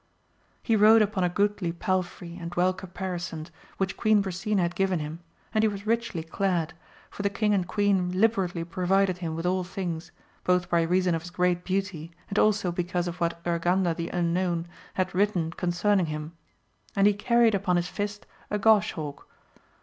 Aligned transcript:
He 0.63 0.75
rode 0.75 1.03
upon 1.03 1.23
a 1.23 1.29
goodly 1.29 1.71
palfrey 1.71 2.35
and 2.35 2.55
well 2.55 2.73
caparisoned, 2.73 3.51
which 3.77 3.97
Queen 3.97 4.19
Brisena 4.23 4.63
had 4.63 4.73
given 4.73 4.97
him, 4.97 5.19
and 5.53 5.63
he 5.63 5.67
was 5.67 5.85
richly 5.85 6.23
clad, 6.23 6.73
for 7.11 7.21
the 7.21 7.29
king 7.29 7.53
and 7.53 7.67
queen 7.67 8.19
liberally 8.19 8.63
provided 8.63 9.19
him 9.19 9.35
with 9.35 9.45
all 9.45 9.63
things, 9.63 10.11
both 10.43 10.71
by 10.71 10.81
reason 10.81 11.13
of 11.13 11.21
his 11.21 11.29
great 11.29 11.63
beauty, 11.63 12.09
and 12.29 12.39
also 12.39 12.71
because 12.71 13.07
of 13.07 13.21
what 13.21 13.43
Urganda 13.43 13.95
the 13.95 14.09
Unknown 14.09 14.65
had 14.95 15.13
written 15.13 15.51
concern 15.51 15.99
ing 15.99 16.07
him; 16.07 16.31
and 16.95 17.05
he 17.05 17.13
carried 17.13 17.53
upon 17.53 17.75
his 17.75 17.87
fist 17.87 18.25
a 18.49 18.57
goshawk. 18.57 19.27